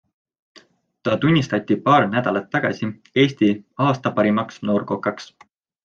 Ta 1.09 1.17
tunnistati 1.25 1.75
paar 1.89 2.07
nädalat 2.15 2.49
tagasi 2.57 2.91
Eesti 3.25 3.53
aasta 3.89 4.17
parimaks 4.19 4.63
noorkokaks. 4.71 5.35